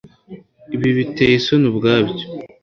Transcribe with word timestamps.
Ibi 0.75 0.89
biteye 0.97 1.33
isoni 1.39 1.65
ubwabyo. 1.71 2.25